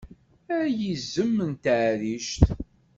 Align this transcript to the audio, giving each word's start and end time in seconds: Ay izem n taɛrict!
Ay 0.59 0.79
izem 0.93 1.35
n 1.49 1.51
taɛrict! 1.63 2.41